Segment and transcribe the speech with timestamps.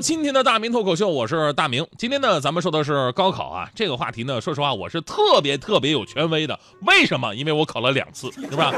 [0.00, 1.86] 今天的大明脱口秀，我是大明。
[1.98, 6.58] 今天呢，咱们说的是高考啊，这个话题呢，说实话，我是特别特别有权威的。
[6.86, 7.34] 为什么？
[7.34, 8.72] 因为我考了两次，是吧？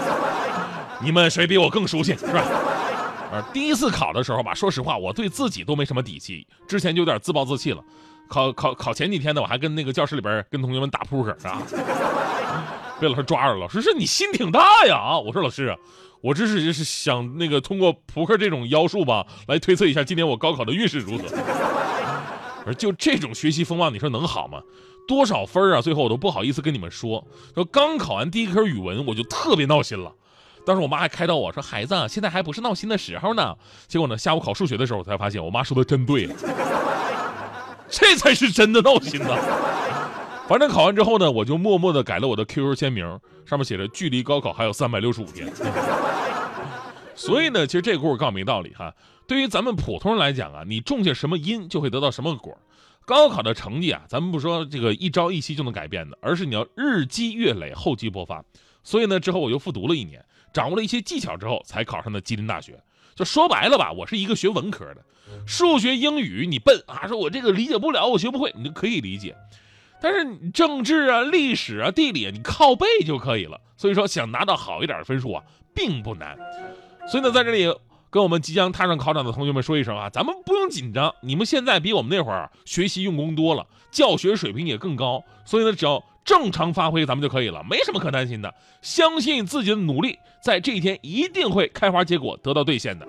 [1.01, 2.43] 你们谁比我更熟悉，是吧？
[3.31, 7.83] 呃，第一次考的时候吧，说实话，我对自己都没什么底气，之前就有点自暴自弃了。
[8.29, 11.63] 考考考前几天呢，我还跟那个教室里边跟同学们打扑克，是吧？
[13.01, 13.61] 被老师抓着了。
[13.61, 15.19] 老师说你心挺大呀啊！
[15.19, 15.77] 我说老师。
[16.21, 21.25] 我这是是想那个通过扑克这种妖术吧，来推测一下今年我高考的运势如何。
[22.65, 24.63] 而就这种学习风貌，你说能好吗？
[25.09, 25.81] 多少分啊？
[25.81, 27.27] 最后我都不好意思跟你们说。
[27.57, 30.13] 说刚考完第一科语文，我就特别闹心了。
[30.65, 33.57] 当时我妈还开导我说：“孩子，现在还不是闹心的时候呢。”
[33.89, 36.29] 结果呢，下午考数学的时候，我才发现我妈说的真对，
[37.89, 39.37] 这才是真的闹心呢。
[40.53, 43.07] 反正考完之后呢，我就默默的改了我的 QQ 签名，
[43.47, 45.51] 上面写着“距离高考还有三百六十五天”。
[47.17, 48.95] 所以呢，其实这个故事告诉明道理哈，
[49.27, 52.55] 对于咱们普通人来讲啊，你种下什么因，就会得到什么果。
[53.07, 58.45] 高考的成绩啊，咱们不说这个一朝一夕就能改变的，而是你要日积月累，厚积薄发。
[58.85, 62.79] 所以呢，之后我又复读了一年，掌握了一些技巧之后，才考上的吉林大学。
[63.15, 65.03] 就说白了吧，我是一个学文科的，
[65.47, 69.35] 数学、英语你笨啊，说我这个理解不了，我学不会，你就可以理解。
[70.03, 73.61] 但是政治啊、历史啊、地理啊，你靠背就可以了。
[73.77, 75.43] 所以说，想拿到好一点的分数啊，
[75.73, 76.37] 并不难。
[77.07, 77.73] 所以呢，在这里
[78.11, 85.23] 跟我们即将踏上考场的同学们说一声啊，咱们不用紧张，你们现在比我们那会儿学习用功多了，教学水平也更高。
[85.45, 88.53] 所以呢，只要正常发挥，咱们就可以了，没什么可担心的。
[88.81, 93.07] 相信自己的努力，在这一天一定会开花结果，得到兑现的。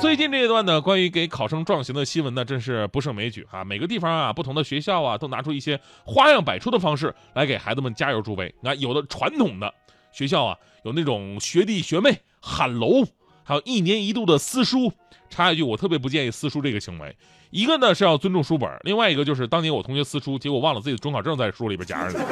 [0.00, 3.64] 最近这一段呢，关于给考生壮行的新闻呢，真是不胜枚举啊！
[3.64, 8.54] 每个地方啊，不同的学校啊，都拿出一些花样百出的方式来给孩子们加油助威。
[8.62, 9.74] 那有的传统的
[10.12, 13.04] 学校啊，有那种学弟学妹喊楼，
[13.42, 14.92] 还有一年一度的撕书。
[15.28, 17.14] 插一句，我特别不建议撕书这个行为。
[17.50, 22.24] 一个呢是要尊重书本，另外一个就是当年我同学撕书，结果忘了自己的准考证在书里边夹着呢。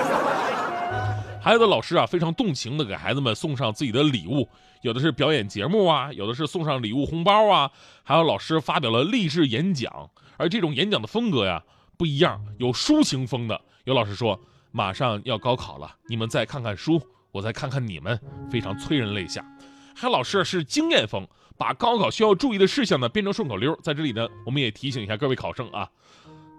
[1.47, 4.49] 还有的老师啊，非常动情的给孩子们送上自己的礼物，
[4.83, 7.71] 有的是表演节目啊，有的是送上礼物红包啊，
[8.03, 10.11] 还有老师发表了励志演讲。
[10.39, 11.63] 而这种演讲的风格呀
[11.97, 14.41] 不一样，有抒情风的，有老师说
[14.73, 18.21] 马上要高考了，你们再看看书，我再看看你们，
[18.51, 19.47] 非常催人泪下。
[19.95, 21.25] 还有老师是经验风，
[21.57, 23.73] 把高考需要注意的事项呢变成顺口溜。
[23.85, 25.89] 在这里呢，我们也提醒一下各位考生啊。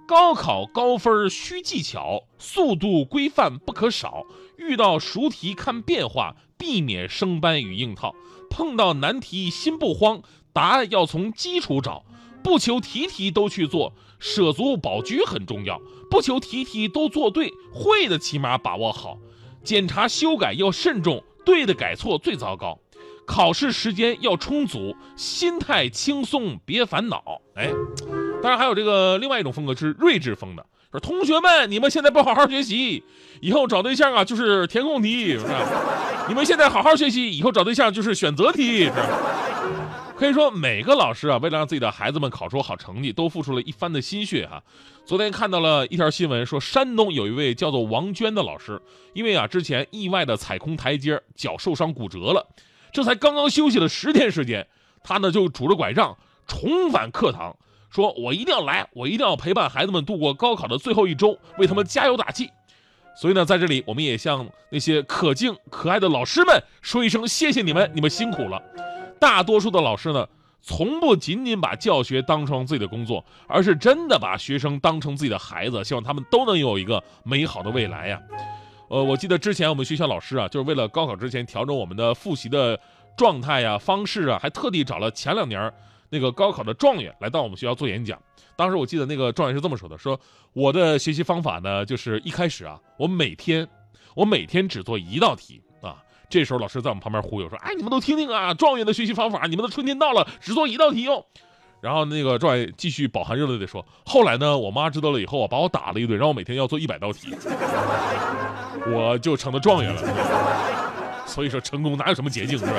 [0.08, 4.24] 高考高分需技巧，速度规范不可少。
[4.58, 8.14] 遇到熟题看变化，避免生搬与硬套。
[8.50, 12.04] 碰到难题心不慌，答案要从基础找。
[12.44, 15.82] 不求题题都去做，舍足保车很重要。
[16.10, 19.18] 不求题题都做对，会的起码把握好。
[19.64, 22.80] 检查修改要慎重，对的改错最糟糕。
[23.26, 27.42] 考试时间要充足，心态轻松别烦恼。
[27.56, 27.72] 哎。
[28.42, 33.04] 当然还有这个另外一种风格是睿智风的，说同学们，你们现在不好好学习，
[33.42, 36.26] 以后找对象啊就是填空题，是吧？
[36.30, 39.08] 你们现在好好学习，以后找对象就是选择题，是吧？
[40.18, 44.64] 可以说每个老师啊，为了让自己的孩子们考出好成绩，都付出了一番的心血哈。
[45.06, 48.82] 昨天看到了一条新闻，说山东有一位叫做王娟的老师，
[49.14, 52.48] 因为啊之前意外的踩空台阶，脚受伤骨折了，
[52.94, 54.66] 这才刚刚休息了十天时间，
[55.04, 56.18] 他呢就拄着拐杖
[56.48, 57.56] 重返课堂。
[57.90, 62.50] 说我一定要来，我一定要陪伴孩子们度过高考的最后一周，为他们加油打气。
[63.16, 68.62] 所以呢，在这里我们也向那些可敬可爱的老师们说一声谢谢你们，你们辛苦了。
[69.20, 70.28] 大多数的老师呢，
[70.62, 78.22] 从不仅仅把教学当成自己的工作，而是真的把学生当成自己的孩子，希望他们都能有一个美好的未来呀。
[78.90, 82.80] 呃，我记得之前我们学校老师啊，就是为了高考之前调整我们的复习的
[83.18, 85.74] 状态呀、方式啊，还特地找了前两年。
[86.10, 88.22] 那个高考的状元来到我们学校做演讲，
[88.56, 90.20] 当时我记得那个状元是这么说的：说
[90.54, 93.68] 我的学习方法呢，就是一开始啊，我每天
[94.16, 95.98] 我每天只做一道题啊。
[96.30, 101.26] 这时候老师在我们旁边忽悠说：哎，你们都听听啊，状元的学习方法，你们的春天到了，只做一道题哟。
[101.80, 107.36] 然后那个状元继续饱含热泪的说：后来呢，我妈知道了以后啊，把我打了一顿，让我每天要做一百道题，
[108.92, 110.02] 我就成了状元了。
[111.28, 112.72] 所以说成功哪有什么捷径是吧？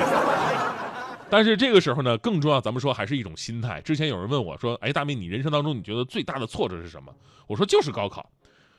[1.29, 3.79] 但是这个时候呢，更重要，咱们说还是一种心态。
[3.81, 7.13] 之前有人问我说：“哎，大明，你人生当中你觉得最大的挫折是什么？”
[7.47, 8.29] 我说：“就是高考。”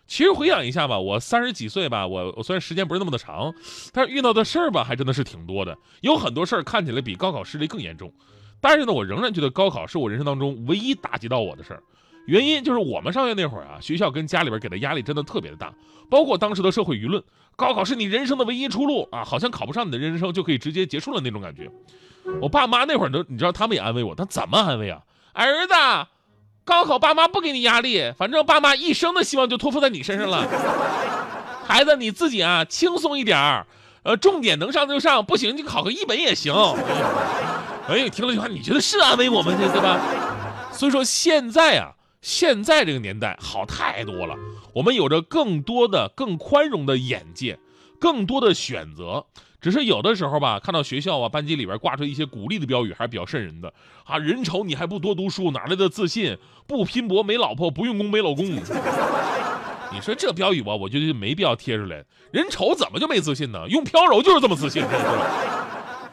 [0.08, 3.54] 其实回想一下吧，我三十几岁吧，我我虽然时间不是那么的长，
[3.92, 5.78] 但是遇到的事儿吧，还真的是挺多的。
[6.00, 8.12] 有很多事儿看起来比高考失利更严重，
[8.60, 11.82] 但是呢，我仍然觉得高考是我人生当中唯一打击到我的事儿。
[12.26, 15.72] 原因就是我们上学那会儿啊，学校跟家里边给的压力真的特别的大，
[16.10, 17.22] 包括当时的社会舆论，
[17.60, 21.70] 高考是你人生的唯一出路啊，好像考不上你的人生就可以直接结束了那种感觉。
[22.40, 25.02] 我爸妈那会儿都，你知道他们也安慰我，他怎么安慰啊？
[25.34, 25.74] 儿子。
[26.64, 30.46] 高考，爸妈不给你压力，反正爸妈一生的希望就托付在你身上了。
[31.66, 33.66] 孩子，你自己啊，轻松一点儿，
[34.04, 36.54] 呃，重点能上就上，不行就考个一本也行。
[37.88, 40.00] 哎呦，听了这句话，你觉得是安慰我们的对吧？
[40.72, 41.92] 所以说现在啊，
[42.22, 44.36] 现在这个年代好太多了，
[44.74, 47.58] 我们有着更多的、更宽容的眼界，
[47.98, 49.24] 更多的选择。
[49.60, 53.72] 只是有的时候吧，看到学校啊、班级里边挂着一些鼓励的标语，还是比较瘆人的
[54.04, 54.16] 啊。
[54.18, 56.36] 人丑你还不多读书，哪来的自信？
[56.66, 58.46] 不拼搏没老婆，不用功没老公。
[59.92, 62.04] 你说这标语吧，我觉得没必要贴出来。
[62.30, 63.66] 人丑怎么就没自信呢？
[63.68, 64.82] 用飘柔就是这么自信？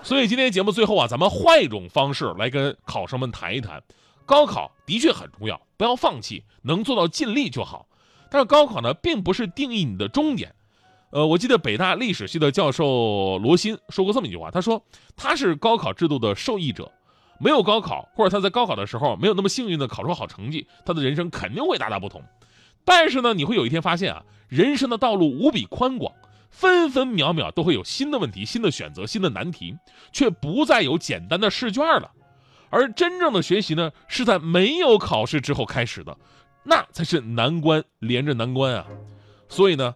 [0.03, 3.81] 所以今天节目最后啊，咱们换一种方式来跟考生们谈一谈。
[4.27, 7.87] 高考的确很重要，不要放弃，能做到尽力就好。
[8.29, 10.53] 但是高考呢，并不是定义你的终点。
[11.11, 14.83] 呃，我记得北大历史系的教授罗新说过这么一句话，他说
[15.15, 16.91] 他是高考制度的受益者，
[17.39, 22.21] 没有高考，或者他在高考的时候没有那么幸运的考出好成绩，他的人生肯定会大大不同。
[22.83, 26.13] 但是呢，你会有一天发现啊，人生的道路无比宽广，
[26.51, 29.77] 分分秒秒都会有新的问题、新的选择、新的难题，
[30.11, 32.11] 却不再有简单的试卷了。
[32.69, 36.17] 而真正的学习呢，是在没有考试之后开始的，
[36.63, 38.85] 那才是难关连着难关啊。
[39.47, 39.95] 所以呢。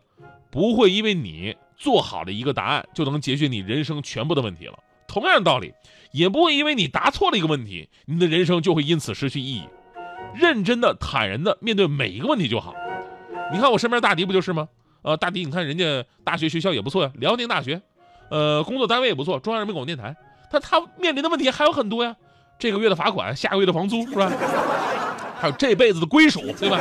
[0.54, 4.78] 不会因为你做好了一个答案就能解决你人生全部的问题了。
[5.08, 5.74] 同样的道理，
[6.12, 9.64] 也不会因为你答错了一个问题，你的人生就会因此失去意义。
[10.36, 12.76] 认真的、坦然的面对每一个问题就好。
[13.54, 14.68] 你看我身边大迪不就是吗？
[15.04, 17.82] 呃，大迪，你看人家大学学校也不错呀，辽宁大学，
[18.30, 20.14] 呃，工作单位也不错，中央人民广播电台。
[20.52, 22.18] 但他面临的问题还有很多呀，
[22.62, 24.32] 这个月的罚款，下个月的房租，是吧？
[25.40, 26.80] 还有这辈子的归属，对吧？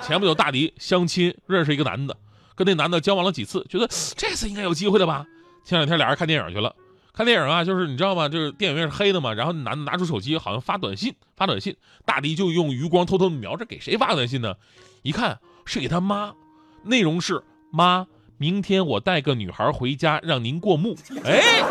[0.00, 2.16] 前不久大迪相亲认识一个男的。
[2.54, 3.86] 跟那男的交往了几次，觉得
[4.16, 5.26] 这次应该有机会的吧？
[5.62, 6.74] 前两天俩人看电影去了，
[7.12, 8.30] 看电影啊，就是你知道吗？
[8.30, 11.76] 就是电影院是黑的嘛，然后男的拿出手机，好像发短信，发短信，
[12.06, 14.54] 大迪就用余光偷偷瞄着给谁发短信呢？
[15.02, 16.32] 一看是给他妈，
[16.82, 18.06] 内容是妈，
[18.38, 20.96] 明天我带个女孩回家让您过目。
[21.24, 21.62] 哎，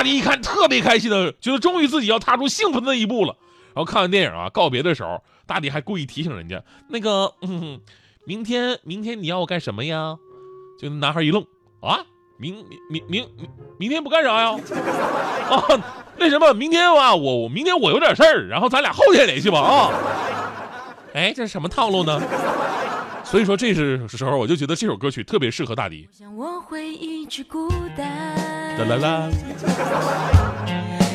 [0.00, 3.36] 大迪一看特别开心的，觉得终于自己要踏出幸福的那一步了。
[3.66, 7.34] 然后看完电影啊，告别的时候，大迪还故意提醒人家那个。
[7.42, 7.78] 嗯
[8.24, 10.16] 明天，明天你要我干什么呀？
[10.80, 11.44] 就男孩一愣
[11.80, 12.00] 啊，
[12.38, 13.48] 明明明明
[13.78, 14.58] 明天不干啥呀？
[15.50, 15.60] 啊，
[16.16, 19.92] 那什么，明天啊，我我明天我有点事儿，然后咱俩后天联系吧啊。
[21.12, 22.18] 哎，这是什么套路呢？
[23.22, 28.49] 所以说这是时候，我就觉得这首歌曲特别适合大迪我会一直孤单。
[28.84, 29.28] 啦啦啦。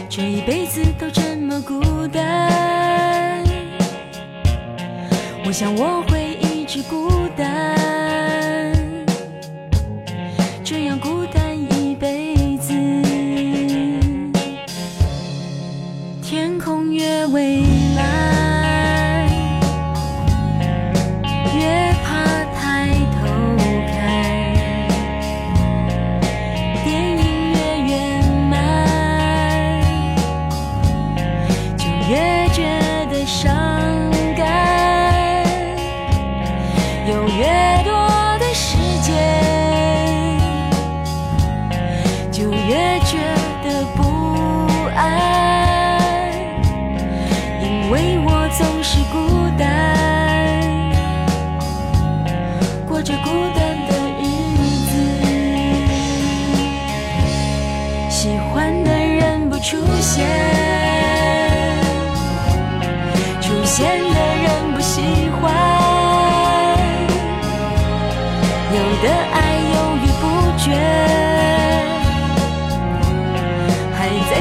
[0.09, 3.43] 这一辈子都这么孤单，
[5.45, 6.35] 我想我会。
[6.65, 7.74] 一直孤单，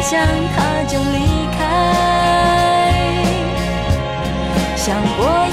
[0.06, 0.20] 想
[0.54, 1.62] 他就离开，
[4.76, 5.43] 想过